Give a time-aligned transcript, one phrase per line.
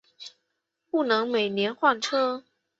[0.89, 2.43] 不能每年换车